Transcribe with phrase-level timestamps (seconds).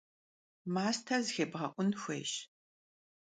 [0.73, 2.33] Maste zıxêbğe'un xuêyş.